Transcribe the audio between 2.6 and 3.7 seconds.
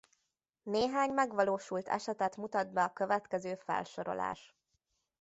be a következő